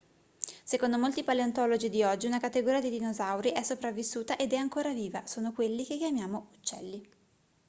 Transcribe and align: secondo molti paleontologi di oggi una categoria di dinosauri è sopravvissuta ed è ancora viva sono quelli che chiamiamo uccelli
secondo 0.63 0.97
molti 0.97 1.23
paleontologi 1.23 1.87
di 1.87 2.01
oggi 2.01 2.25
una 2.25 2.39
categoria 2.39 2.81
di 2.81 2.89
dinosauri 2.89 3.51
è 3.51 3.61
sopravvissuta 3.61 4.35
ed 4.35 4.51
è 4.51 4.55
ancora 4.55 4.91
viva 4.93 5.27
sono 5.27 5.51
quelli 5.51 5.85
che 5.85 5.97
chiamiamo 5.97 6.47
uccelli 6.57 7.07